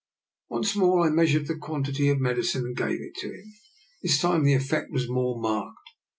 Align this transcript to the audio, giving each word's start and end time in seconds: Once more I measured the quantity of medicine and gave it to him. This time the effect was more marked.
Once 0.49 0.75
more 0.75 1.05
I 1.05 1.11
measured 1.11 1.45
the 1.45 1.55
quantity 1.59 2.09
of 2.09 2.19
medicine 2.19 2.63
and 2.65 2.75
gave 2.75 2.99
it 2.99 3.13
to 3.17 3.27
him. 3.27 3.53
This 4.01 4.17
time 4.19 4.43
the 4.43 4.55
effect 4.55 4.89
was 4.91 5.07
more 5.07 5.39
marked. 5.39 5.89